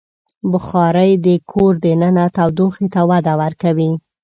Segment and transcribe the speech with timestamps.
[0.51, 3.91] بخاري د کور دننه تودوخې ته وده ورکوي.